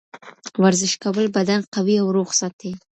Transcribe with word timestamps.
ورزش 0.63 0.93
کول 1.03 1.25
بدن 1.37 1.61
قوي 1.75 1.95
او 2.01 2.07
روغ 2.17 2.29
ساتي. 2.39 2.71